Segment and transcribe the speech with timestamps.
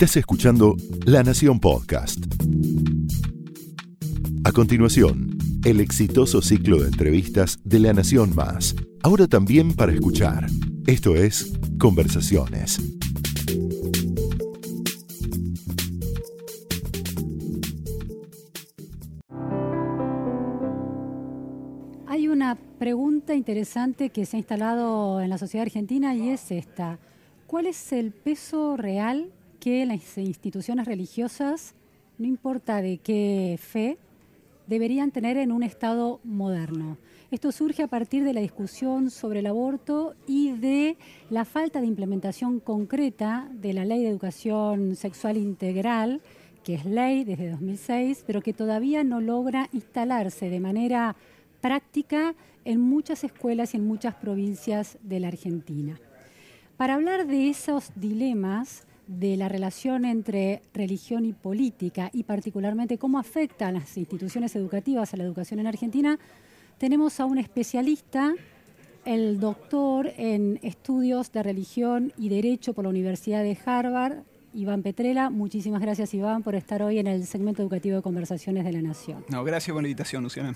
[0.00, 2.24] Estás escuchando La Nación Podcast.
[4.44, 8.74] A continuación, el exitoso ciclo de entrevistas de La Nación Más.
[9.02, 10.46] Ahora también para escuchar.
[10.86, 12.80] Esto es Conversaciones.
[22.06, 26.98] Hay una pregunta interesante que se ha instalado en la sociedad argentina y es esta.
[27.46, 29.30] ¿Cuál es el peso real
[29.60, 31.74] que las instituciones religiosas,
[32.18, 33.98] no importa de qué fe,
[34.66, 36.96] deberían tener en un Estado moderno?
[37.30, 40.96] Esto surge a partir de la discusión sobre el aborto y de
[41.28, 46.22] la falta de implementación concreta de la Ley de Educación Sexual Integral,
[46.64, 51.14] que es ley desde 2006, pero que todavía no logra instalarse de manera
[51.60, 56.00] práctica en muchas escuelas y en muchas provincias de la Argentina.
[56.76, 63.18] Para hablar de esos dilemas, de la relación entre religión y política y particularmente cómo
[63.18, 66.16] afecta a las instituciones educativas a la educación en Argentina,
[66.78, 68.34] tenemos a un especialista,
[69.04, 74.18] el doctor en estudios de religión y derecho por la Universidad de Harvard,
[74.54, 75.28] Iván Petrela.
[75.28, 79.24] Muchísimas gracias, Iván, por estar hoy en el segmento educativo de Conversaciones de la Nación.
[79.28, 80.54] No, gracias por la invitación, Luciana.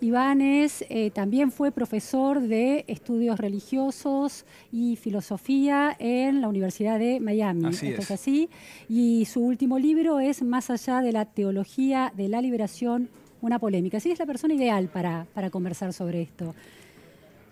[0.00, 7.18] Iván es, eh, también fue profesor de estudios religiosos y filosofía en la Universidad de
[7.20, 7.66] Miami.
[7.66, 8.10] Así Esto es.
[8.12, 8.48] así.
[8.88, 13.08] Y su último libro es Más allá de la teología de la liberación,
[13.40, 13.96] una polémica.
[13.96, 16.54] Así es la persona ideal para, para conversar sobre esto.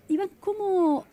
[0.07, 1.05] Iván, ¿cómo,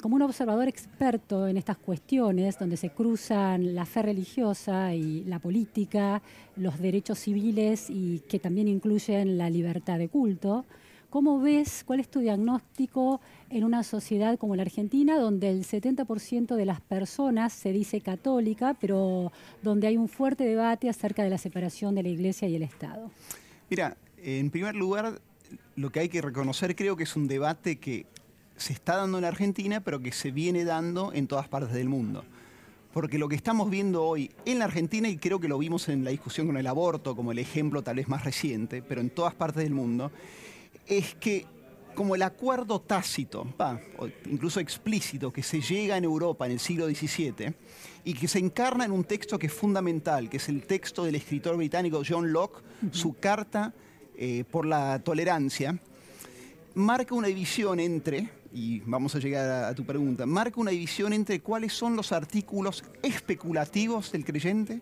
[0.00, 5.40] como un observador experto en estas cuestiones, donde se cruzan la fe religiosa y la
[5.40, 6.22] política,
[6.56, 10.64] los derechos civiles y que también incluyen la libertad de culto,
[11.10, 16.54] ¿cómo ves, cuál es tu diagnóstico en una sociedad como la Argentina, donde el 70%
[16.54, 21.38] de las personas se dice católica, pero donde hay un fuerte debate acerca de la
[21.38, 23.10] separación de la Iglesia y el Estado?
[23.68, 25.20] Mira, en primer lugar,
[25.74, 28.06] lo que hay que reconocer creo que es un debate que
[28.56, 31.88] se está dando en la Argentina, pero que se viene dando en todas partes del
[31.88, 32.24] mundo.
[32.92, 36.04] Porque lo que estamos viendo hoy en la Argentina, y creo que lo vimos en
[36.04, 39.34] la discusión con el aborto como el ejemplo tal vez más reciente, pero en todas
[39.34, 40.10] partes del mundo,
[40.86, 41.46] es que
[41.96, 46.60] como el acuerdo tácito, va, o incluso explícito, que se llega en Europa en el
[46.60, 47.54] siglo XVII
[48.04, 51.16] y que se encarna en un texto que es fundamental, que es el texto del
[51.16, 52.62] escritor británico John Locke,
[52.92, 53.74] su carta
[54.16, 55.80] eh, por la tolerancia,
[56.74, 61.12] marca una división entre, y vamos a llegar a, a tu pregunta, marca una división
[61.12, 64.80] entre cuáles son los artículos especulativos del creyente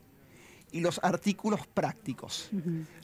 [0.70, 2.50] y los artículos prácticos.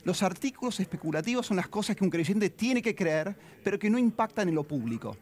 [0.03, 3.97] Los artículos especulativos son las cosas que un creyente tiene que creer, pero que no
[3.97, 5.17] impactan en lo público.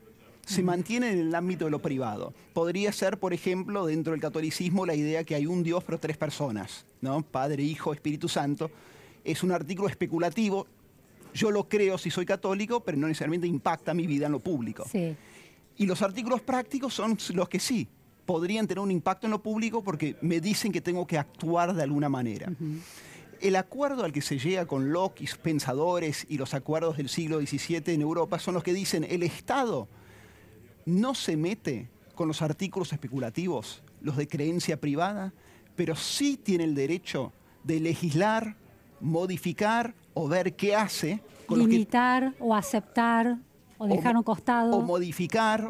[0.45, 2.33] Se mantienen en el ámbito de lo privado.
[2.53, 6.17] Podría ser, por ejemplo, dentro del catolicismo la idea que hay un Dios pero tres
[6.17, 7.21] personas, ¿no?
[7.21, 8.71] Padre, Hijo, Espíritu Santo.
[9.23, 10.65] Es un artículo especulativo.
[11.35, 14.85] Yo lo creo si soy católico, pero no necesariamente impacta mi vida en lo público.
[14.91, 15.15] Sí.
[15.79, 17.87] Y los artículos prácticos son los que sí
[18.25, 21.81] podrían tener un impacto en lo público porque me dicen que tengo que actuar de
[21.81, 22.51] alguna manera.
[23.39, 27.09] El acuerdo al que se llega con Locke y sus pensadores y los acuerdos del
[27.09, 29.87] siglo XVII en Europa son los que dicen el Estado
[30.85, 35.33] no se mete con los artículos especulativos, los de creencia privada,
[35.75, 37.31] pero sí tiene el derecho
[37.63, 38.57] de legislar,
[38.99, 43.37] modificar o ver qué hace con que Limitar o aceptar
[43.79, 44.77] o dejar un costado.
[44.77, 45.67] O modificar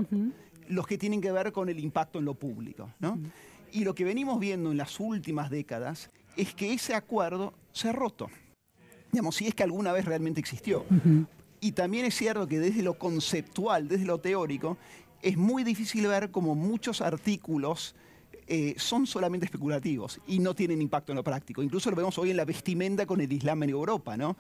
[0.68, 2.90] los que tienen que ver con el impacto en lo público.
[3.00, 3.18] ¿no?
[3.72, 7.92] Y lo que venimos viendo en las últimas décadas es que ese acuerdo se ha
[7.94, 8.30] roto.
[9.12, 10.86] Digamos, si es que alguna vez realmente existió.
[11.62, 14.78] Y también es cierto que desde lo conceptual, desde lo teórico,
[15.22, 17.96] es muy difícil ver cómo muchos artículos
[18.48, 21.62] eh, son solamente especulativos y no tienen impacto en lo práctico.
[21.62, 24.36] Incluso lo vemos hoy en la vestimenta con el Islam en Europa, ¿no?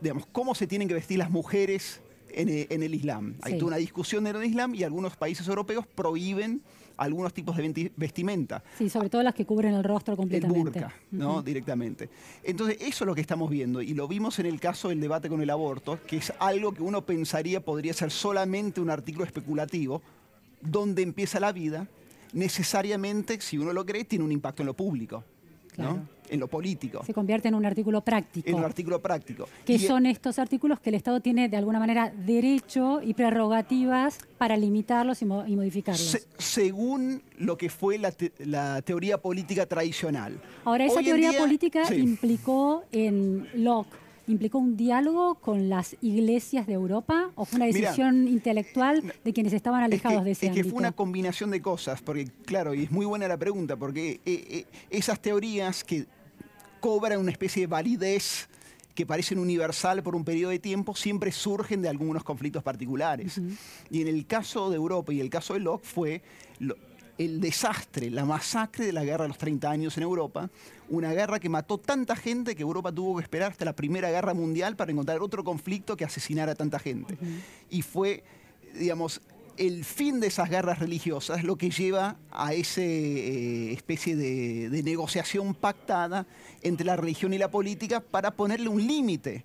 [0.00, 2.02] digamos, cómo se tienen que vestir las mujeres
[2.36, 3.34] en, e- en el Islam.
[3.42, 6.62] Hay toda una discusión en el Islam y algunos países europeos prohíben
[6.98, 8.62] algunos tipos de vestimenta.
[8.78, 10.70] Sí, sobre todo las que cubren el rostro El completamente.
[10.80, 11.42] burka, ¿no?
[11.42, 12.08] Directamente.
[12.42, 13.82] Entonces, eso es lo que estamos viendo.
[13.82, 16.82] Y lo vimos en el caso del debate con el aborto, que es algo que
[16.82, 20.00] uno pensaría podría ser solamente un artículo especulativo,
[20.62, 21.86] donde empieza la vida,
[22.32, 25.22] necesariamente, si uno lo cree, tiene un impacto en lo público,
[26.28, 28.48] En lo político, Se convierte en un artículo práctico.
[28.48, 29.48] en un artículo práctico.
[29.64, 34.18] que Y- son estos artículos que el Estado tiene de alguna manera derecho y prerrogativas
[34.38, 36.04] para limitarlos y, mo- y modificarlos.
[36.04, 40.40] Se- según lo que fue la, te- la teoría política tradicional.
[40.64, 41.94] Ahora, esa Hoy teoría día- política sí.
[41.96, 43.94] implicó en Locke
[44.26, 49.52] implicó un diálogo con las iglesias de Europa o fue una decisión intelectual de quienes
[49.52, 52.90] estaban alejados de ese Es que fue una combinación de cosas, porque claro, y es
[52.90, 56.06] muy buena la pregunta, porque eh, eh, esas teorías que
[56.80, 58.48] cobran una especie de validez
[58.94, 63.40] que parecen universal por un periodo de tiempo, siempre surgen de algunos conflictos particulares.
[63.90, 66.22] Y en el caso de Europa y el caso de Locke fue
[67.18, 70.50] el desastre, la masacre de la guerra de los 30 años en Europa,
[70.88, 74.34] una guerra que mató tanta gente que Europa tuvo que esperar hasta la Primera Guerra
[74.34, 77.16] Mundial para encontrar otro conflicto que asesinara a tanta gente.
[77.70, 78.22] Y fue,
[78.74, 79.20] digamos,
[79.56, 85.54] el fin de esas guerras religiosas lo que lleva a esa eh, especie de, negociación
[85.54, 86.26] pactada
[86.62, 89.44] entre la religión y la política para ponerle un límite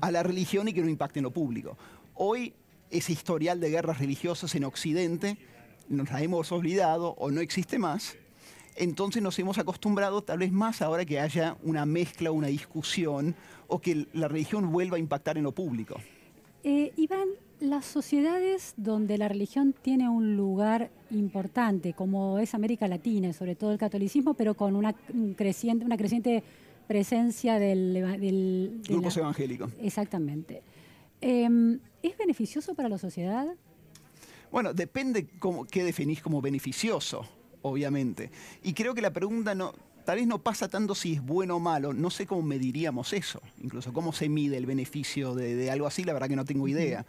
[0.00, 1.78] a la religión y que no impacte en lo público.
[2.14, 2.54] Hoy
[2.90, 5.38] ese historial de guerras religiosas en Occidente
[5.92, 8.16] nos la hemos olvidado o no existe más.
[8.76, 13.34] Entonces nos hemos acostumbrado tal vez más ahora que haya una mezcla, una discusión
[13.68, 15.96] o que la religión vuelva a impactar en lo público.
[16.64, 17.28] Eh, Iván,
[17.60, 23.56] las sociedades donde la religión tiene un lugar importante, como es América Latina, y sobre
[23.56, 24.94] todo el catolicismo, pero con una
[25.36, 26.42] creciente, una creciente
[26.86, 29.72] presencia del, del grupos evangélicos.
[29.80, 30.62] Exactamente.
[31.20, 33.46] Em, ¿Es beneficioso para la sociedad?
[34.52, 37.26] Bueno, depende cómo, qué definís como beneficioso,
[37.62, 38.30] obviamente.
[38.62, 39.72] Y creo que la pregunta no,
[40.04, 43.40] tal vez no pasa tanto si es bueno o malo, no sé cómo mediríamos eso,
[43.62, 47.06] incluso cómo se mide el beneficio de, algo así, la verdad que no tengo idea.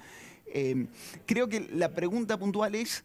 [0.47, 0.87] Em,
[1.25, 3.03] creo que la pregunta puntual es,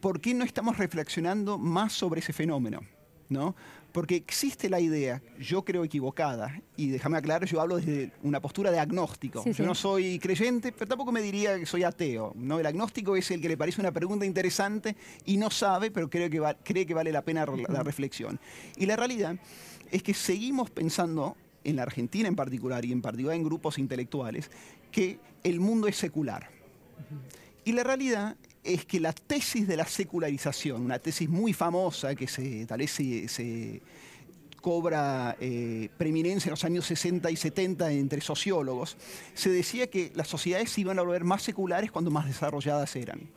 [0.00, 2.80] ¿por qué no estamos reflexionando más sobre ese fenómeno?
[3.32, 3.56] ¿no?
[3.92, 8.70] Porque existe la idea, yo creo equivocada, y déjame aclarar, yo hablo desde una postura
[8.70, 9.44] de agnóstico.
[9.44, 12.32] yo no soy creyente, pero tampoco me diría que soy ateo.
[12.34, 12.58] ¿no?
[12.58, 14.96] El agnóstico es el que le parece una pregunta interesante
[15.26, 18.40] y no sabe, pero cree que, cree que vale la pena la reflexión.
[18.76, 19.36] Y la realidad
[19.90, 24.50] es que seguimos pensando, en la Argentina en particular, y en particular en grupos intelectuales,
[24.90, 26.50] que el mundo es secular.
[27.64, 32.28] Y la realidad es que la tesis de la secularización, una tesis muy famosa que
[32.28, 33.82] se, tal vez se,
[34.60, 38.96] cobra eh, preeminencia en los años 60 y 70 entre sociólogos,
[39.34, 43.28] se decía que las sociedades se iban a volver más seculares cuando más desarrolladas eran.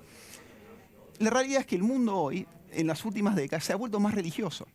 [1.18, 4.14] La realidad es que el mundo hoy, en las últimas décadas, se ha vuelto más
[4.14, 4.68] religioso.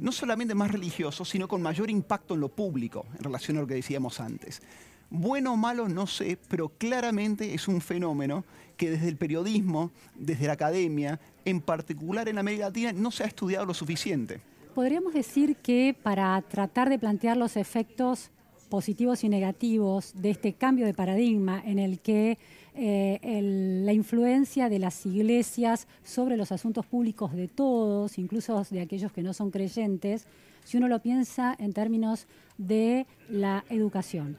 [0.00, 3.66] No solamente más religioso, sino con mayor impacto en lo público, en relación a lo
[3.66, 4.62] que decíamos antes.
[5.10, 8.44] Bueno o malo, no sé, pero claramente es un fenómeno
[8.76, 13.26] que desde el periodismo, desde la academia, en particular en América Latina, no se ha
[13.26, 14.40] estudiado lo suficiente.
[14.74, 18.30] Podríamos decir que para tratar de plantear los efectos
[18.68, 22.38] positivos y negativos de este cambio de paradigma en el que
[22.74, 29.12] eh, la influencia de las iglesias sobre los asuntos públicos de todos, incluso de aquellos
[29.12, 30.26] que no son creyentes,
[30.64, 32.26] si uno lo piensa en términos
[32.58, 34.36] de la educación.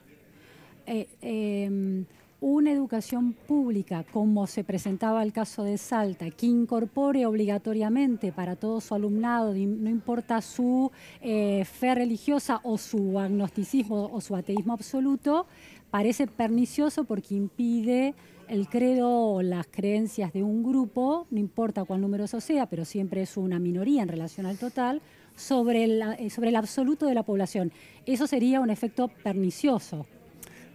[0.87, 2.05] Eh, em,
[2.39, 8.79] una educación pública, como se presentaba el caso de Salta, que incorpore obligatoriamente para todo
[8.79, 10.91] su alumnado, no importa su
[11.21, 15.47] eh, fe religiosa o su agnosticismo o su ateísmo absoluto,
[15.89, 18.13] parece pernicioso porque impide
[18.47, 22.85] el credo o las creencias de un grupo, no importa cuál número eso sea, pero
[22.85, 25.01] siempre es una minoría en relación al total,
[25.35, 27.71] sobre eh, sobre el absoluto de la población.
[28.05, 30.05] Eso sería un efecto pernicioso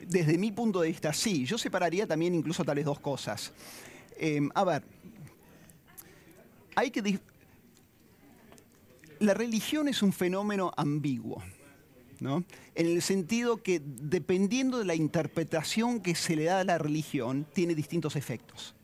[0.09, 1.45] desde mi punto de vista, sí.
[1.45, 3.53] Yo separaría también incluso tales dos cosas.
[4.19, 4.85] Em, a ver,
[6.75, 7.21] hay que...
[9.19, 11.43] La religión es un fenómeno ambiguo.
[12.21, 12.45] ¿no?
[12.77, 17.47] En el sentido que dependiendo de la interpretación que se le da a la religión,
[17.53, 18.75] tiene distintos efectos.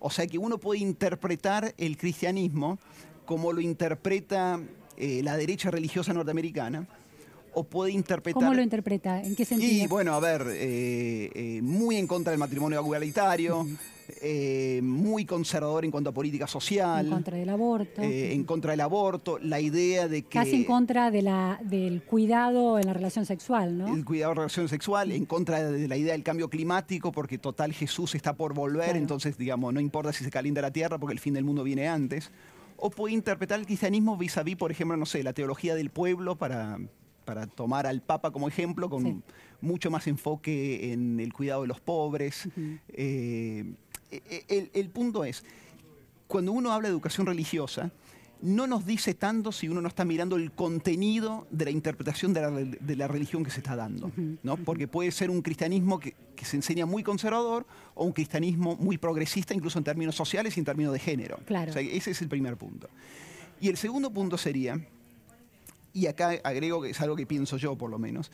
[0.00, 2.78] O sea que uno puede interpretar el cristianismo
[3.24, 4.60] como lo interpreta
[4.96, 6.88] eh, la derecha religiosa norteamericana,
[7.58, 8.40] o puede interpretar...
[8.40, 9.20] ¿Cómo lo interpreta?
[9.20, 9.84] ¿En qué sentido?
[9.84, 13.66] Y bueno, a ver, eh, eh, muy en contra del matrimonio igualitario,
[14.22, 17.06] eh, muy conservador en cuanto a política social.
[17.06, 18.00] En contra del aborto.
[18.00, 20.38] en contra del aborto, la idea de que...
[20.38, 23.92] Casi en contra de la, del cuidado en la relación sexual, ¿no?
[23.92, 27.38] El cuidado en la relación sexual, en contra de la idea del cambio climático, porque
[27.38, 31.14] total Jesús está por volver, entonces, digamos, no importa si se calienta la tierra, porque
[31.14, 32.30] el fin del mundo viene antes.
[32.76, 35.90] O puede interpretar el cristianismo vis a vis, por ejemplo, no sé, la teología del
[35.90, 36.78] pueblo para
[37.28, 39.22] para tomar al Papa como ejemplo, con
[39.60, 42.48] mucho más enfoque en el cuidado de los pobres.
[42.88, 43.70] Eh,
[44.10, 45.44] e, el, punto es,
[46.26, 47.92] cuando uno habla de educación religiosa,
[48.40, 52.96] no nos dice tanto si uno no está mirando el contenido de la interpretación de
[52.96, 54.10] la, religión que se está dando,
[54.42, 54.56] ¿no?
[54.56, 59.52] Porque puede ser un cristianismo que, se enseña muy conservador o un cristianismo muy progresista,
[59.52, 61.40] incluso en términos sociales y en términos de género.
[61.44, 61.72] Claro.
[61.78, 62.88] ese es el primer punto.
[63.60, 64.80] Y el segundo punto sería
[65.92, 68.30] y acá agrego que es algo que pienso yo por lo menos,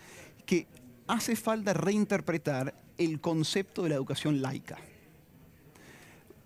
[0.46, 0.66] que
[1.06, 4.78] hace falta reinterpretar el concepto de la educación laica.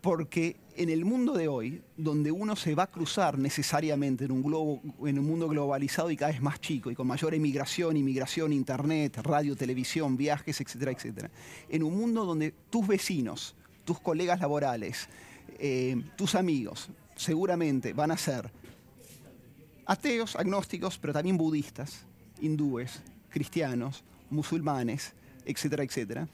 [0.01, 4.43] Porque en el mundo de hoy, donde uno se va a cruzar necesariamente en un,
[4.43, 8.53] globo, en un mundo globalizado y cada vez más chico, y con mayor emigración, inmigración,
[8.53, 11.31] internet, radio, televisión, viajes, etcétera, etcétera,
[11.69, 15.09] en un mundo donde tus vecinos, tus colegas laborales,
[15.59, 18.49] eh, tus amigos, seguramente van a ser
[19.89, 22.05] ateos, agnósticos, pero también budistas,
[22.41, 25.15] hindúes, cristianos, musulmanes,
[25.47, 26.29] etcétera, etcétera,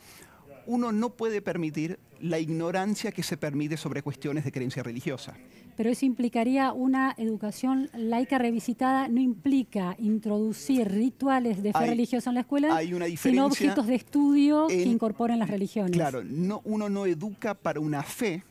[0.67, 5.35] uno no puede permitir la ignorancia que se permite sobre cuestiones de creencia religiosa.
[5.77, 12.35] Pero eso implicaría una educación laica revisitada, no implica introducir rituales de fe religiosa en
[12.35, 12.81] la escuela,
[13.17, 15.93] sino objetos de estudio que incorporen las religiones.
[15.93, 18.43] Claro, no, uno no educa para una fe,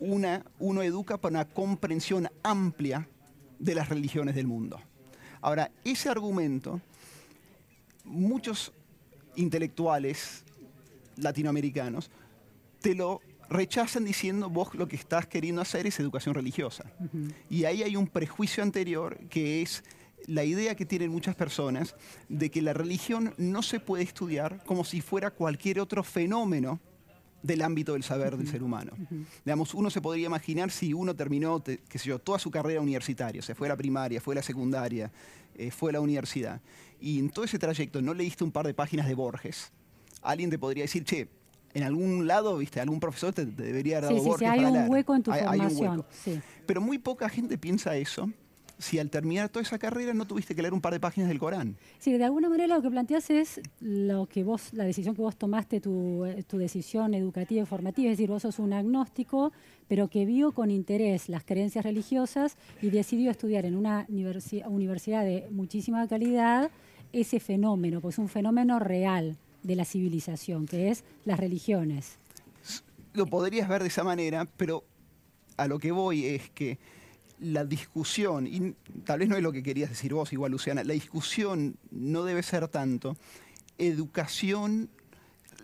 [0.00, 3.06] una, uno educa para una comprensión amplia
[3.58, 4.80] de las religiones del mundo.
[5.40, 6.80] Ahora, ese argumento,
[8.04, 8.72] muchos
[9.36, 10.44] intelectuales
[11.16, 12.10] latinoamericanos
[12.80, 16.84] te lo rechazan diciendo vos lo que estás queriendo hacer es educación religiosa.
[17.48, 19.82] Y ahí hay un prejuicio anterior que es
[20.26, 21.94] la idea que tienen muchas personas
[22.28, 26.80] de que la religión no se puede estudiar como si fuera cualquier otro fenómeno
[27.42, 28.92] del ámbito del saber del ser humano.
[29.44, 33.42] Digamos, uno se podría imaginar si uno terminó, qué sé yo, toda su carrera universitaria,
[33.42, 35.10] se fue a la primaria, fue a la secundaria,
[35.54, 36.60] eh, fue a la universidad,
[37.00, 39.72] y en todo ese trayecto no leíste un par de páginas de Borges,
[40.22, 41.28] alguien te podría decir, che,
[41.74, 45.14] en algún lado, viste, algún profesor te, debería dar sí, sí, Borges hay un hueco
[45.14, 46.04] en tu formación.
[46.66, 48.30] Pero muy poca gente piensa eso
[48.78, 51.38] si al terminar toda esa carrera no tuviste que leer un par de páginas del
[51.38, 51.76] Corán.
[51.98, 55.36] Sí, de alguna manera lo que planteas es lo que vos, la decisión que vos
[55.36, 59.52] tomaste, tu, tu decisión educativa y formativa, es decir, vos sos un agnóstico,
[59.88, 65.48] pero que vio con interés las creencias religiosas y decidió estudiar en una universidad de
[65.50, 66.70] muchísima calidad
[67.12, 72.18] ese fenómeno, pues un fenómeno real de la civilización, que es las religiones.
[73.14, 74.84] Lo podrías ver de esa manera, pero
[75.56, 76.78] a lo que voy es que
[77.40, 80.94] la discusión, y tal vez no es lo que querías decir vos, igual Luciana, la
[80.94, 83.16] discusión no debe ser tanto
[83.78, 84.90] educación,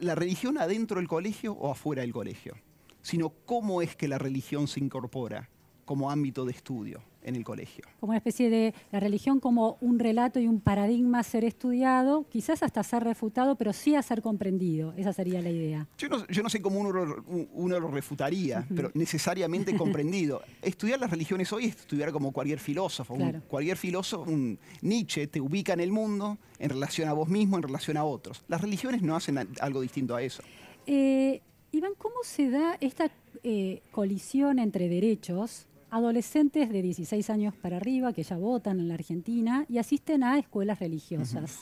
[0.00, 2.54] la religión adentro del colegio o afuera del colegio,
[3.02, 5.48] sino cómo es que la religión se incorpora
[5.84, 7.84] como ámbito de estudio en el colegio.
[8.00, 12.26] Como una especie de la religión como un relato y un paradigma a ser estudiado,
[12.30, 14.94] quizás hasta ser refutado, pero sí a ser comprendido.
[14.96, 15.86] Esa sería la idea.
[15.98, 20.42] Yo no, sé cómo uno, lo refutaría, pero necesariamente comprendido.
[20.62, 23.16] Estudiar las religiones hoy es estudiar como cualquier filósofo.
[23.48, 27.62] cualquier filósofo, un Nietzsche, te ubica en el mundo en relación a vos mismo, en
[27.62, 28.42] relación a otros.
[28.48, 30.42] Las religiones no hacen algo distinto a eso.
[30.86, 31.40] Eh,
[31.72, 33.10] Iván, ¿cómo se da esta
[33.42, 38.94] eh, colisión entre derechos adolescentes de 16 años para arriba que ya votan en la
[38.94, 41.60] Argentina y asisten a escuelas religiosas.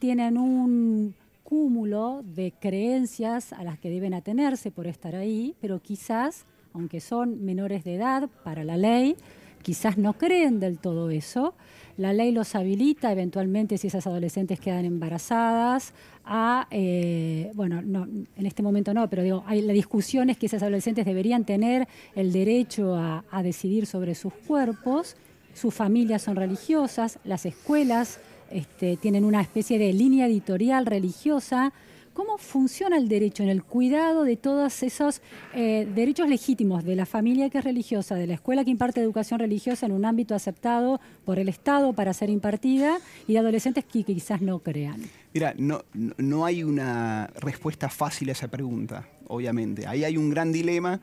[0.00, 1.14] Tienen un
[1.44, 7.44] cúmulo de creencias a las que deben atenerse por estar ahí, pero quizás, aunque son
[7.44, 9.14] menores de edad para la ley,
[9.62, 11.54] quizás no creen del todo eso.
[11.98, 15.92] La ley los habilita eventualmente si esas adolescentes quedan embarazadas
[16.24, 20.46] a, eh, bueno, no, en este momento no, pero digo, hay la discusión es que
[20.46, 25.16] esas adolescentes deberían tener el derecho a, decidir sobre sus cuerpos,
[25.54, 28.20] sus familias son religiosas, las escuelas
[28.52, 31.72] este, tienen una especie de línea editorial religiosa
[32.18, 35.22] ¿Cómo funciona el derecho en el cuidado de todos esos
[35.54, 39.38] eh, derechos legítimos de la familia que es religiosa, de la escuela que imparte educación
[39.38, 42.98] religiosa en un ámbito aceptado por el Estado para ser impartida
[43.28, 45.00] y de adolescentes que quizás no crean?
[45.32, 49.86] Mira, no, no hay una respuesta fácil a esa pregunta, obviamente.
[49.86, 51.00] Ahí hay un gran dilema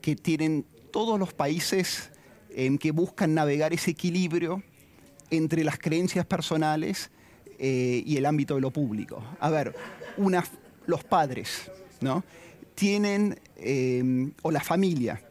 [0.00, 2.10] que tienen todos los países
[2.48, 4.62] en que buscan navegar ese equilibrio
[5.28, 7.10] entre las creencias personales
[7.58, 9.22] eh, y el ámbito de lo público.
[9.38, 9.74] A ver,
[10.86, 12.24] los padres, ¿no?
[12.74, 15.22] Tienen, eh, o la familia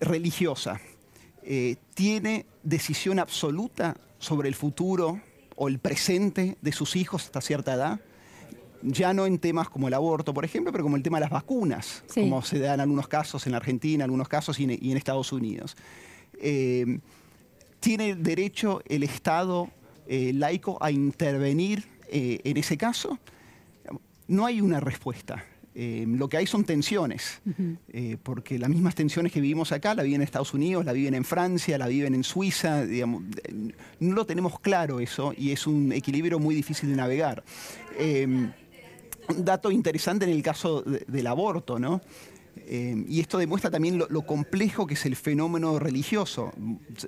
[0.00, 0.80] religiosa,
[1.42, 5.20] eh, tiene decisión absoluta sobre el futuro
[5.56, 8.00] o el presente de sus hijos hasta cierta edad,
[8.82, 11.30] ya no en temas como el aborto, por ejemplo, pero como el tema de las
[11.30, 15.32] vacunas, como se da en algunos casos en Argentina, en algunos casos y en, Estados
[15.32, 15.76] Unidos.
[16.40, 17.00] Eh,
[17.78, 19.70] ¿Tiene derecho el Estado
[20.08, 23.18] laico a intervenir en ese caso?
[24.30, 25.44] No hay una respuesta.
[25.74, 27.40] Eh, lo que hay son tensiones,
[27.92, 31.14] eh, porque las mismas tensiones que vivimos acá la viven en Estados Unidos, la viven
[31.14, 33.22] en Francia, la viven en Suiza, digamos,
[34.00, 37.44] no lo tenemos claro eso y es un equilibrio muy difícil de navegar.
[37.98, 42.00] Eh, un dato interesante en el caso del aborto, ¿no?
[42.56, 46.52] Eh, y esto demuestra también lo, complejo que es el fenómeno religioso.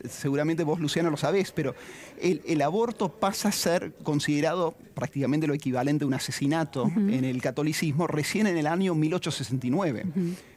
[0.08, 1.74] Seguramente vos, Luciana, lo sabés, pero
[2.20, 8.06] el, aborto pasa a ser considerado prácticamente lo equivalente a un asesinato en el catolicismo
[8.06, 10.04] recién en el año 1869.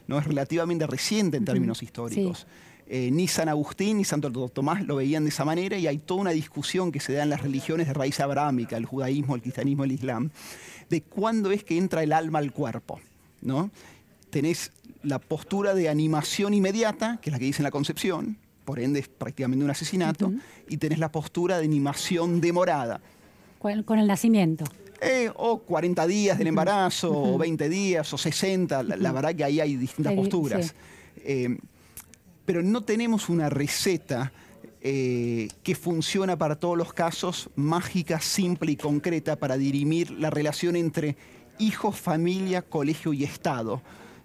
[0.08, 0.20] ¿no?
[0.20, 2.48] Es relativamente reciente en términos históricos.
[2.88, 6.22] Eh, ni San Agustín ni Santo Tomás lo veían de esa manera y hay toda
[6.22, 9.86] una discusión que se da en las religiones de raíz abrámica, el judaísmo, el cristianismo,
[9.86, 10.30] el islam,
[10.90, 13.00] de cuándo es que entra el alma al cuerpo.
[13.42, 13.70] ¿no?
[14.36, 18.82] Tenés la postura de animación inmediata, que es la que dice en la concepción, por
[18.82, 20.30] ende es prácticamente un asesinato,
[20.68, 23.00] y tenés la postura de animación demorada.
[23.60, 24.66] Con, el nacimiento.
[25.00, 29.62] Eh, o 40 días del embarazo, o 20 días, o 60, la, verdad que ahí
[29.62, 30.76] hay distintas posturas.
[31.24, 31.58] Eh,
[32.46, 34.34] pero no tenemos una receta
[34.82, 40.76] eh, que funciona para todos los casos, mágica, simple y concreta para dirimir la relación
[40.76, 41.16] entre
[41.58, 43.82] hijo, familia, colegio y Estado.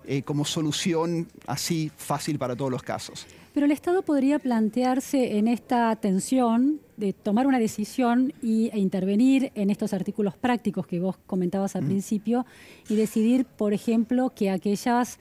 [0.06, 3.26] Eh, como solución así fácil para todos los casos.
[3.52, 9.52] Pero el Estado podría plantearse en esta tensión de tomar una decisión y, e intervenir
[9.54, 11.86] en estos artículos prácticos que vos comentabas al mm.
[11.86, 12.46] principio
[12.88, 15.18] y decidir, por ejemplo, que aquellas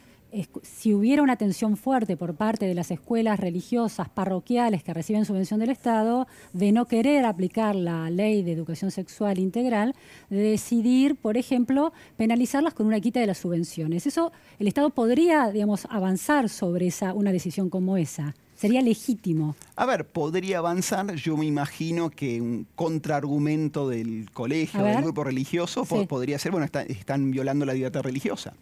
[0.61, 5.59] si hubiera una atención fuerte por parte de las escuelas religiosas parroquiales que reciben subvención
[5.59, 9.95] del Estado de no querer aplicar la ley de educación sexual integral,
[10.29, 14.05] de decidir, por ejemplo, penalizarlas con una quita de las subvenciones.
[14.05, 18.35] Eso, el Estado podría, digamos, avanzar sobre esa, una decisión como esa.
[18.59, 19.55] Sería legítimo.
[19.77, 21.15] A ver, podría avanzar.
[21.15, 27.31] Yo me imagino que un contraargumento del colegio, del grupo religioso, podría ser, bueno, están
[27.31, 28.53] violando la libertad religiosa.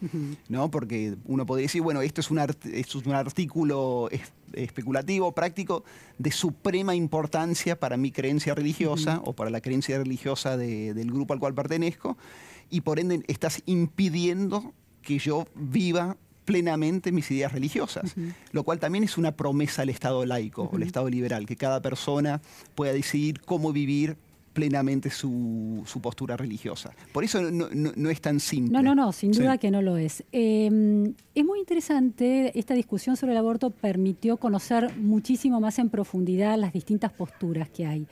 [0.49, 0.69] ¿no?
[0.69, 4.07] Porque uno podría decir, bueno, esto es un, es un artículo
[4.53, 5.83] especulativo, práctico,
[6.19, 11.39] de suprema importancia para mi creencia religiosa o para la creencia religiosa del grupo al
[11.39, 12.19] cual pertenezco,
[12.69, 18.15] y por ende estás impidiendo que yo viva plenamente mis ideas religiosas,
[18.53, 21.81] lo cual también es una promesa al Estado laico, o al Estado liberal, que cada
[21.81, 22.39] persona
[22.73, 24.15] pueda decidir cómo vivir
[24.53, 26.93] plenamente su, postura religiosa.
[27.11, 28.71] Por eso no, es tan simple.
[28.71, 30.23] No, no, no, sin duda que no lo es.
[30.31, 36.57] Em, es muy interesante, esta discusión sobre el aborto permitió conocer muchísimo más en profundidad
[36.57, 38.07] las distintas posturas que hay.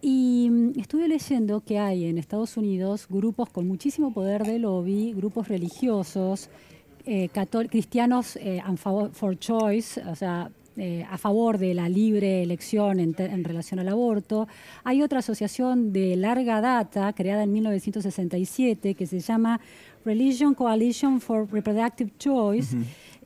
[0.00, 5.12] Y mm, estuve leyendo que hay en Estados Unidos grupos con muchísimo poder de lobby,
[5.12, 6.50] grupos religiosos,
[7.06, 7.28] eh,
[7.68, 8.62] cristianos eh,
[9.12, 13.14] for choice, o sea, eh, a favor de la libre elección en,
[13.44, 14.48] relación al aborto.
[14.82, 19.60] Hay otra asociación de larga data, creada en 1967, que se llama
[20.04, 22.76] Religion Coalition for Reproductive Choice.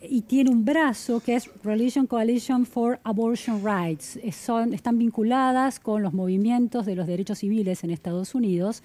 [0.03, 4.21] Y tiene un brazo que es Religion Coalition for Abortion Rights.
[4.33, 8.83] Son, están vinculadas con los movimientos de los derechos civiles en Estados Unidos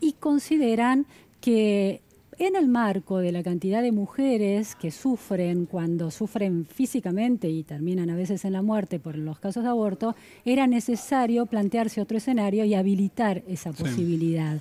[0.00, 1.06] y consideran
[1.40, 2.02] que
[2.40, 8.08] en el marco de la cantidad de mujeres que sufren cuando sufren físicamente y terminan
[8.08, 12.64] a veces en la muerte por los casos de aborto, era necesario plantearse otro escenario
[12.64, 14.58] y habilitar esa posibilidad.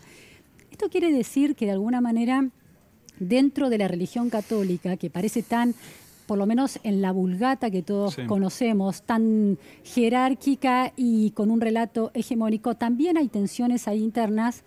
[0.70, 2.50] Esto quiere decir que de alguna manera
[3.18, 5.74] dentro de la religión católica, que parece tan
[6.28, 12.12] por lo menos en la vulgata que todos conocemos, tan jerárquica y con un relato
[12.14, 14.64] hegemónico, también hay tensiones ahí internas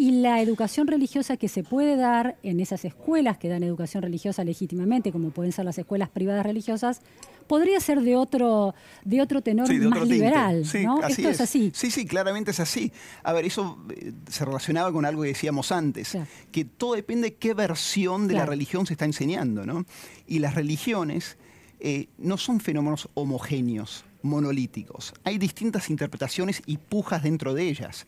[0.00, 4.42] y la educación religiosa que se puede dar en esas escuelas que dan educación religiosa
[4.44, 7.02] legítimamente, como pueden ser las escuelas privadas religiosas,
[7.46, 10.64] podría ser de otro, de otro tenor más liberal.
[10.82, 11.06] ¿no?
[11.06, 11.42] Esto es.
[11.42, 11.70] así.
[11.74, 12.90] Sí, sí, claramente es así.
[13.22, 16.16] A ver, eso eh, se relacionaba con algo que decíamos antes,
[16.50, 19.66] que todo depende de qué versión de la religión se está enseñando.
[19.66, 19.84] ¿no?
[20.26, 21.36] Y las religiones
[21.78, 25.12] eh, no son fenómenos homogéneos, monolíticos.
[25.24, 28.06] Hay distintas interpretaciones y pujas dentro de ellas.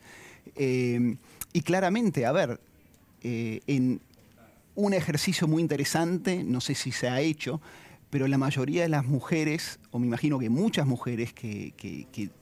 [0.57, 1.16] Eh,
[1.52, 2.61] y claramente, a ver,
[3.22, 4.00] eh, en
[4.74, 7.61] un ejercicio muy interesante, no sé si se ha hecho,
[8.12, 11.72] pero la mayoría de las mujeres, o me imagino que muchas mujeres que,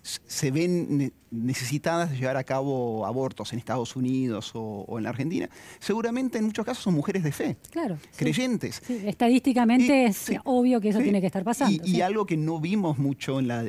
[0.03, 5.49] se ven necesitadas de llevar a cabo abortos en Estados Unidos o, en la Argentina,
[5.79, 8.83] seguramente en muchos casos son mujeres de fe, claro, creyentes.
[8.89, 11.81] Estadísticamente es obvio que eso tiene que estar pasando.
[11.87, 13.65] Y, algo que no vimos mucho en la,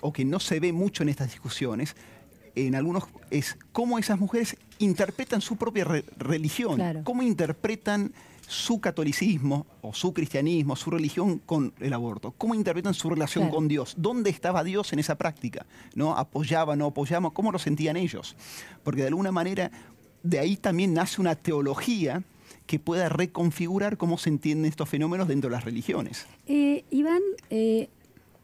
[0.00, 1.94] o que no se ve mucho en estas discusiones
[2.54, 5.84] en algunos es cómo esas mujeres interpretan su propia
[6.18, 8.12] religión, cómo interpretan
[8.46, 13.68] su catolicismo o su cristianismo, su religión con el aborto, cómo interpretan su relación con
[13.68, 16.16] Dios, dónde estaba Dios en esa práctica, ¿no?
[16.16, 18.34] Apoyaba, no apoyaba, cómo lo sentían ellos.
[18.82, 19.70] Porque de alguna manera
[20.22, 22.24] de ahí también nace una teología
[22.66, 26.26] que pueda reconfigurar cómo se entienden estos fenómenos dentro de las religiones.
[26.46, 27.88] Eh, Iván, eh,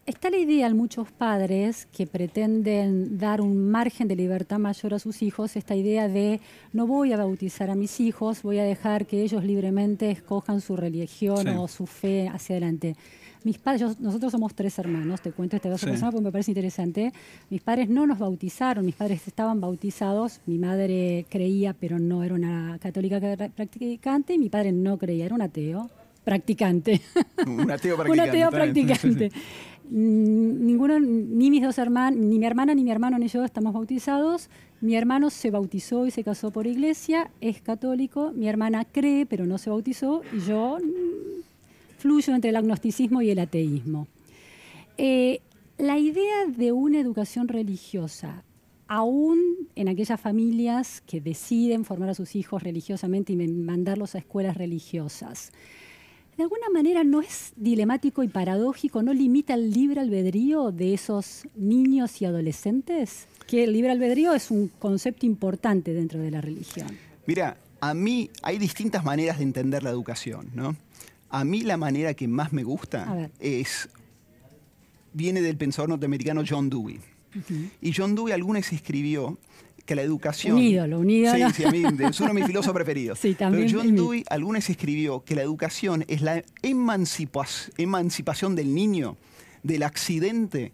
[0.07, 5.01] Está la idea en muchos padres que pretenden dar un margen de libertad mayor a
[5.01, 6.41] sus hijos, esta idea de
[6.73, 10.77] no voy a bautizar a mis hijos, voy a dejar que ellos libremente escojan su
[10.77, 12.95] religión o su fe hacia adelante.
[13.43, 17.13] Mis padres, nosotros somos tres hermanos, te cuento este caso personal porque me parece interesante.
[17.51, 22.37] Mis padres no nos bautizaron, mis padres estaban bautizados, mi madre creía pero no era
[22.37, 23.21] una católica
[23.57, 25.91] practicante y mi padre no creía, era un ateo
[26.27, 27.01] practicante.
[27.47, 28.11] Un ateo practicante.
[28.11, 29.31] un ateo practicante.
[29.91, 34.51] Ninguno, ni mis dos ni mi hermana, ni mi hermano, ni yo estamos bautizados.
[34.81, 38.33] Mi hermano se bautizó y se casó por iglesia, es católico.
[38.35, 40.23] Mi hermana cree, pero no se bautizó.
[40.33, 41.43] Y yo mm,
[41.99, 44.07] fluyo entre el agnosticismo y el ateísmo.
[44.99, 45.41] Eh,
[45.79, 48.45] la idea de una educación religiosa,
[48.89, 49.39] aún
[49.75, 55.53] en aquellas familias que deciden formar a sus hijos religiosamente y mandarlos a escuelas religiosas,
[56.37, 61.47] de alguna manera no es dilemático y paradójico, no limita el libre albedrío de esos
[61.55, 66.89] niños y adolescentes, que el libre albedrío es un concepto importante dentro de la religión.
[67.27, 70.77] Mira, a mí hay distintas maneras de entender la educación, ¿no?
[71.29, 73.89] A mí la manera que más me gusta es
[75.13, 77.01] viene del pensador norteamericano John Dewey.
[77.81, 79.39] Y John Dewey alguna vez escribió
[79.87, 80.57] que la educación...
[80.57, 81.49] Un ídolo, un ídolo.
[81.49, 83.19] Sí, sí, a mí es uno de mis filósofos preferidos.
[83.27, 83.67] Sí, también.
[83.67, 89.17] Pero John Dewey algunas escribió que la educación es la emancipación del niño
[89.63, 90.73] del accidente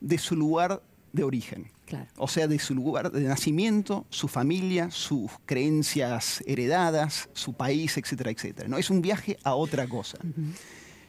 [0.00, 1.70] de su lugar de origen.
[1.86, 2.06] Claro.
[2.16, 8.30] O sea, de su lugar de nacimiento, su familia, sus creencias heredadas, su país, etcétera,
[8.30, 8.68] etcétera.
[8.68, 8.78] ¿no?
[8.78, 10.18] Es un viaje a otra cosa.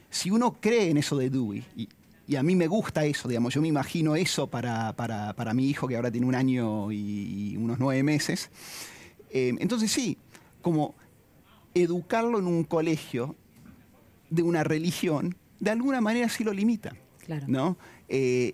[0.09, 1.87] Si uno cree en eso de Dewey, y
[2.31, 4.95] y a mí me gusta eso, digamos, yo me imagino eso para,
[5.53, 8.49] mi hijo que ahora tiene un año y, unos nueve meses.
[9.31, 10.17] Eh, entonces sí,
[10.61, 10.95] como
[11.73, 13.35] educarlo en un colegio
[14.29, 16.95] de una religión, de alguna manera sí lo limita.
[17.25, 17.43] Claro.
[17.49, 17.77] ¿no?
[18.07, 18.53] Eh,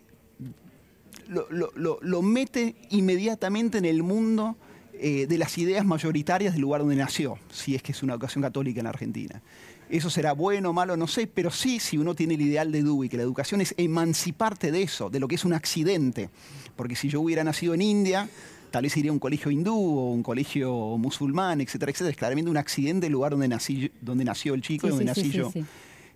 [1.28, 4.58] lo, mete inmediatamente en el mundo
[4.94, 8.42] eh, de las ideas mayoritarias del lugar donde nació, si es que es una educación
[8.42, 9.44] católica en Argentina.
[9.90, 12.84] Eso será bueno o malo, no sé, pero sí, si uno tiene el ideal de
[12.84, 16.30] Dewey, que la educación es emanciparte de eso, de lo que es un accidente.
[16.76, 18.30] Porque si yo hubiera nacido en India,
[18.72, 22.12] tal vez iría a un colegio hindú o un colegio musulmán, etcétera, etcétera.
[22.12, 25.32] Es claramente un accidente el lugar donde, nací, donde nació el chico y donde nací
[25.32, 25.52] yo.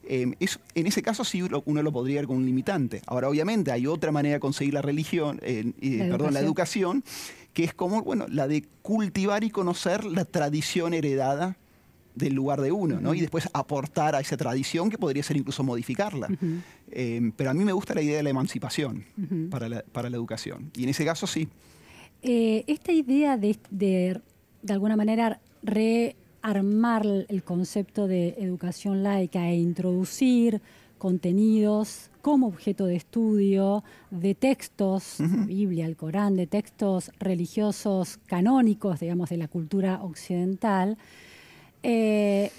[0.04, 0.34] Em,
[0.76, 3.02] en ese caso sí uno lo podría ver como un limitante.
[3.06, 5.72] Ahora, obviamente, hay otra manera de conseguir la religión, eh,
[6.10, 7.04] perdón, la educación,
[7.54, 11.56] que es como, bueno, la de cultivar y conocer la tradición heredada
[12.16, 13.14] del lugar de uno, ¿no?
[13.14, 16.28] Y después aportar a esa tradición que podría ser incluso modificarla.
[16.92, 19.06] Em, pero a mí me gusta la idea de la emancipación
[19.50, 19.84] para, la,
[20.18, 20.72] educación.
[20.76, 21.48] Y en ese caso sí.
[22.22, 24.22] Eh, esta idea de, de,
[24.62, 30.62] de alguna manera, rearmar el concepto de educación laica e introducir
[31.02, 39.00] contenidos como objeto de estudio de textos, la Biblia, el Corán, de textos religiosos canónicos,
[39.00, 41.00] digamos, de la cultura occidental,
[41.84, 42.52] eh,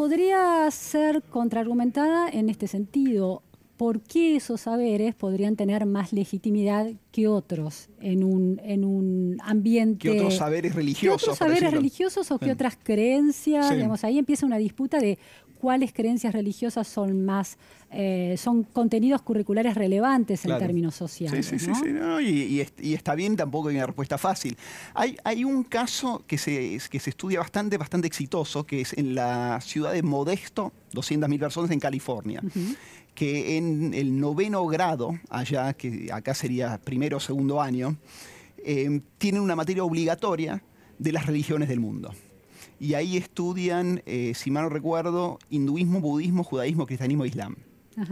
[0.00, 3.42] podría ser contraargumentada en este sentido.
[3.80, 10.00] ¿Por qué esos saberes podrían tener más legitimidad que otros en un, en un ambiente...
[10.00, 11.22] ¿Qué otros saberes religiosos?
[11.22, 13.74] ¿Qué otros saberes religiosos o qué otras creencias?
[13.74, 15.18] Digamos, ahí empieza una disputa de
[15.60, 17.56] cuáles creencias religiosas son más,
[17.90, 21.46] eh, son contenidos curriculares relevantes en términos sociales.
[21.46, 24.56] Sí, sí, sí, y, está bien, tampoco hay una respuesta fácil.
[24.94, 29.14] Hay, hay un caso que se, que se estudia bastante, bastante exitoso, que es en
[29.14, 32.42] la ciudad de Modesto, 200.000 personas en California.
[33.14, 37.96] Que en el noveno grado, allá, que acá sería primero o segundo año,
[38.58, 40.62] eh, tienen una materia obligatoria
[40.98, 42.12] de las religiones del mundo
[42.80, 47.56] y ahí estudian, eh, si mal no recuerdo, hinduismo, budismo, judaísmo, cristianismo e islam.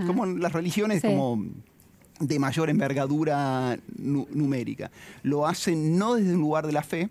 [0.06, 1.42] Como las religiones como
[2.20, 4.90] de mayor envergadura numérica.
[5.22, 7.08] Lo hacen no desde un lugar de la fe,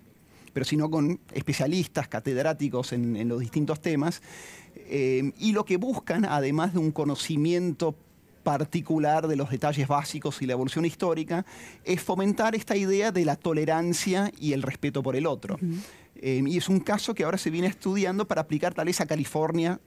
[0.53, 4.21] pero sino con especialistas, catedráticos en, los distintos temas,
[4.89, 7.95] eh, y lo que buscan, además de un conocimiento
[8.43, 11.45] particular de los detalles básicos y la evolución histórica,
[11.83, 15.57] es fomentar esta idea de la tolerancia y el respeto por el otro.
[16.15, 19.05] Eh, y es un caso que ahora se viene estudiando para aplicar tal vez a
[19.05, 19.79] California,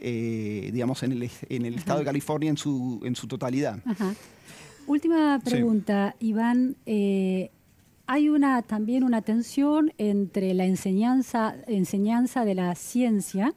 [0.00, 3.80] eh, digamos, en el, en el estado de California en su, en su totalidad.
[4.86, 6.76] Última pregunta, Iván.
[6.86, 7.50] Eh,
[8.06, 13.52] hay una, también una tensión entre la enseñanza, enseñanza de la ciencia,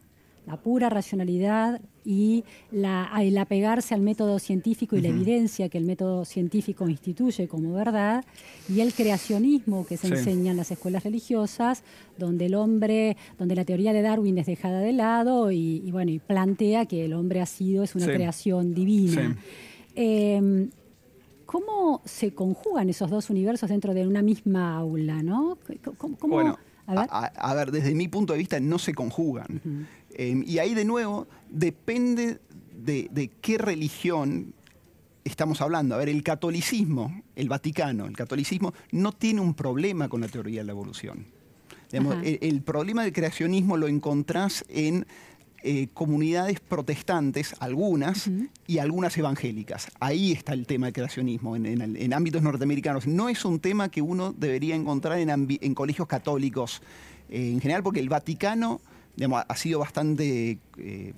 [0.49, 5.85] la pura racionalidad, y la, el apegarse al método científico y la evidencia que el
[5.85, 8.25] método científico instituye como verdad,
[8.67, 11.83] y el creacionismo que se enseña en las escuelas religiosas,
[12.17, 16.17] donde el hombre, donde la teoría de Darwin es dejada de lado y, bueno, y
[16.17, 19.37] plantea que el hombre ha sido, es una creación divina.
[19.93, 20.71] Em,
[21.45, 25.21] ¿Cómo se conjugan esos dos universos dentro de una misma aula?
[25.21, 25.59] ¿no?
[26.21, 26.57] bueno,
[26.87, 27.71] a ver.
[27.71, 29.87] desde mi punto de vista no se conjugan.
[30.13, 32.39] Em, y ahí de nuevo depende
[32.71, 34.53] de, qué religión
[35.23, 35.95] estamos hablando.
[35.95, 40.61] A ver, el catolicismo, el Vaticano, el catolicismo no tiene un problema con la teoría
[40.61, 41.25] de la evolución.
[41.91, 45.05] el, problema del creacionismo lo encontrás en
[45.61, 48.29] eh, comunidades protestantes, algunas,
[48.65, 49.89] y algunas evangélicas.
[49.99, 53.07] Ahí está el tema del creacionismo, en, ámbitos norteamericanos.
[53.07, 56.81] No es un tema que uno debería encontrar en, colegios católicos
[57.29, 58.79] eh, en general, porque el Vaticano
[59.47, 60.59] ha sido bastante...
[60.77, 61.13] Eh,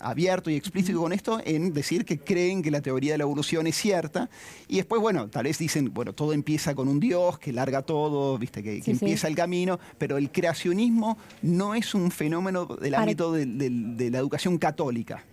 [0.00, 3.66] abierto y explícito con esto en decir que creen que la teoría de la evolución
[3.66, 4.28] es cierta.
[4.68, 8.36] Y después, bueno, tal vez dicen, bueno, todo empieza con un Dios que larga todo,
[8.38, 14.10] viste, que, empieza el camino, pero el creacionismo no es un fenómeno del ámbito de
[14.10, 15.24] la educación católica.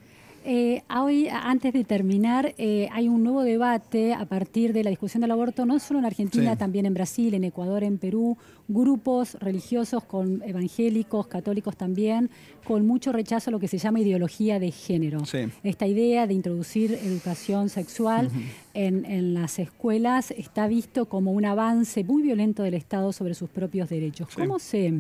[0.44, 5.22] Eh, hoy, antes de terminar, eh, hay un nuevo debate a partir de la discusión
[5.22, 10.04] del aborto, no solo en Argentina, también en Brasil, en Ecuador, en Perú, grupos religiosos
[10.04, 12.30] con evangélicos, católicos también,
[12.64, 15.22] con mucho rechazo a lo que se llama ideología de género.
[15.64, 18.30] Esta idea de introducir educación sexual
[18.74, 23.90] en, las escuelas está visto como un avance muy violento del Estado sobre sus propios
[23.90, 24.30] derechos.
[24.36, 24.92] ¿Cómo se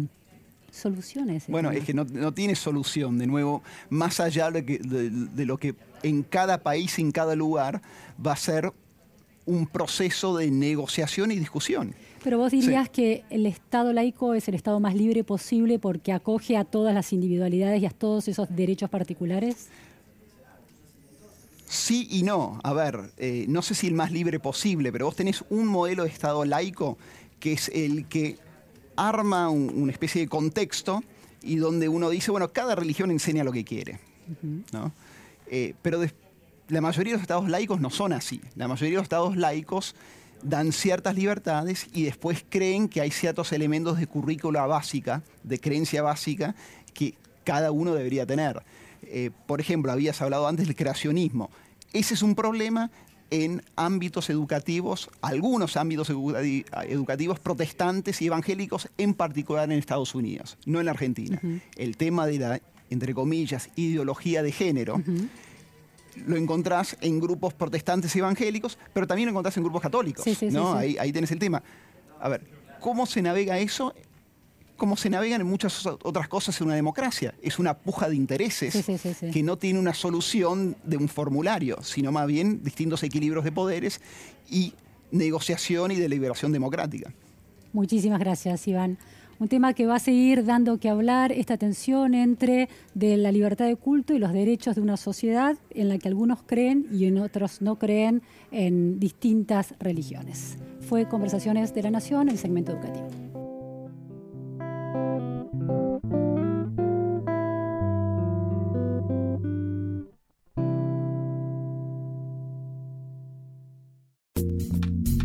[0.72, 1.46] soluciones.
[1.48, 6.58] Bueno, es que no, tiene solución, de nuevo, más allá de, lo que en cada
[6.58, 7.82] país, en cada lugar,
[8.26, 8.72] va a ser
[9.46, 11.94] un proceso de negociación y discusión.
[12.24, 16.56] Pero vos dirías que el Estado laico es el Estado más libre posible porque acoge
[16.56, 19.70] a todas las individualidades y a todos esos derechos particulares.
[21.66, 22.60] Sí y no.
[22.64, 26.04] A ver, eh, no sé si el más libre posible, pero vos tenés un modelo
[26.04, 26.98] de Estado laico
[27.40, 28.38] que es el que
[29.08, 31.04] arma una especie de contexto
[31.42, 34.00] y donde uno dice, bueno, cada religión enseña lo que quiere.
[35.48, 36.02] Eh, pero
[36.70, 38.42] la mayoría de los estados laicos no son así.
[38.56, 39.96] La mayoría de los estados laicos
[40.44, 46.02] dan ciertas libertades y después creen que hay ciertos elementos de currícula básica, de creencia
[46.02, 46.56] básica,
[46.94, 48.62] que cada uno debería tener.
[49.04, 51.50] Eh, por ejemplo, habías hablado antes del creacionismo.
[51.94, 52.92] Ese es un problema
[53.32, 60.80] en ámbitos educativos, algunos ámbitos educativos protestantes y evangélicos, en particular en Estados Unidos, no
[60.80, 61.42] en Argentina.
[61.78, 65.02] El tema de la, entre comillas, ideología de género.
[66.28, 70.26] Lo encontrás en grupos protestantes y evangélicos, pero también lo encontrás en grupos católicos.
[70.52, 70.74] ¿no?
[70.74, 71.64] Ahí, ahí tenés el tema.
[72.20, 72.46] A ver,
[72.82, 73.94] ¿cómo se navega eso
[74.82, 77.36] como se navegan en muchas otras cosas en una democracia.
[77.44, 78.84] Es una puja de intereses
[79.32, 84.02] que no tiene una solución de un formulario, sino más bien distintos equilibrios de poderes
[84.50, 84.74] y
[85.12, 87.14] negociación y deliberación democrática.
[87.74, 88.98] Muchísimas gracias, Iván.
[89.38, 93.68] Un tema que va a seguir dando que hablar, esta tensión entre de la libertad
[93.68, 97.20] de culto y los derechos de una sociedad en la que algunos creen y en
[97.20, 100.58] otros no creen en distintas religiones.
[100.80, 103.31] Fue Conversaciones de la Nación, el segmento educativo.